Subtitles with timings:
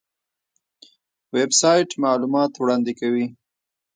[1.35, 3.25] ویب سایټ معلومات وړاندې کوي